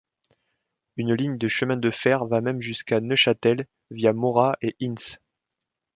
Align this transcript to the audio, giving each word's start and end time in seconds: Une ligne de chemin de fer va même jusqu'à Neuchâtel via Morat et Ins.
Une 0.97 1.13
ligne 1.13 1.37
de 1.37 1.47
chemin 1.47 1.77
de 1.77 1.91
fer 1.91 2.25
va 2.25 2.41
même 2.41 2.59
jusqu'à 2.59 2.99
Neuchâtel 2.99 3.67
via 3.91 4.13
Morat 4.13 4.55
et 4.63 4.75
Ins. 4.81 5.19